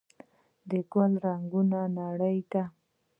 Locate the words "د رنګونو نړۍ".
1.19-2.37